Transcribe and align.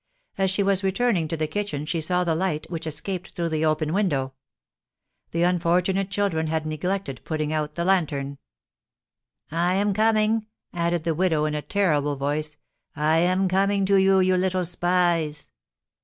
As 0.35 0.49
she 0.49 0.63
was 0.63 0.83
returning 0.83 1.27
to 1.27 1.37
the 1.37 1.45
kitchen 1.45 1.85
she 1.85 2.01
saw 2.01 2.23
the 2.23 2.33
light, 2.33 2.65
which 2.71 2.87
escaped 2.87 3.33
through 3.33 3.49
the 3.49 3.63
open 3.63 3.93
window. 3.93 4.33
The 5.29 5.43
unfortunate 5.43 6.09
children 6.09 6.47
had 6.47 6.65
neglected 6.65 7.21
putting 7.23 7.53
out 7.53 7.75
the 7.75 7.85
lantern. 7.85 8.39
"I 9.51 9.75
am 9.75 9.93
coming," 9.93 10.47
added 10.73 11.03
the 11.03 11.13
widow, 11.13 11.45
in 11.45 11.53
a 11.53 11.61
terrible 11.61 12.15
voice; 12.15 12.57
"I 12.95 13.19
am 13.19 13.47
coming 13.47 13.85
to 13.85 13.95
you, 13.95 14.19
you 14.21 14.37
little 14.37 14.65
spies!" 14.65 15.51